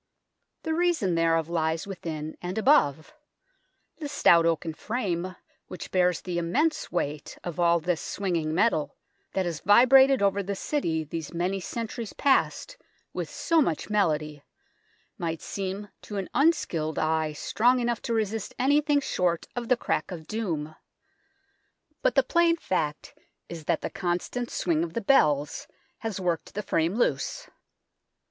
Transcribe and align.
The 0.63 0.73
reason 0.73 1.13
thereof 1.13 1.47
lies 1.47 1.85
within 1.85 2.35
and 2.41 2.57
above. 2.57 3.13
The 3.97 4.07
stout 4.07 4.47
oaken 4.47 4.73
frame 4.73 5.35
which 5.67 5.91
bears 5.91 6.21
the 6.21 6.39
immense 6.39 6.91
weight 6.91 7.37
of 7.43 7.59
all 7.59 7.79
this 7.79 8.01
swinging 8.01 8.51
metal, 8.51 8.97
that 9.33 9.45
has 9.45 9.59
vibrated 9.59 10.23
over 10.23 10.41
the 10.41 10.55
City 10.55 11.03
these 11.03 11.35
many 11.35 11.59
centuries 11.59 12.13
past 12.13 12.77
with 13.13 13.29
so 13.29 13.61
much 13.61 13.91
melody, 13.91 14.41
might 15.19 15.39
seem 15.39 15.89
to 16.01 16.17
an 16.17 16.31
unskilled 16.33 16.97
eye 16.97 17.33
strong 17.33 17.79
enough 17.79 18.01
to 18.01 18.13
resist 18.15 18.55
anything 18.57 19.01
short 19.01 19.45
of 19.55 19.67
the 19.69 19.77
crack 19.77 20.09
of 20.09 20.25
doom. 20.25 20.75
But 22.01 22.15
the 22.15 22.23
plain 22.23 22.57
fact 22.57 23.13
is 23.49 23.65
that 23.65 23.81
the 23.81 23.91
constant 23.91 24.49
swing 24.49 24.83
of 24.83 24.93
the 24.93 25.01
bells 25.01 25.67
has 25.99 26.19
worked 26.19 26.55
the 26.55 26.63
frame 26.63 26.95
loose. 26.95 27.47